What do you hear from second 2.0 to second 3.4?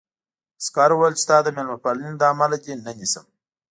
له امله دې نه نیسم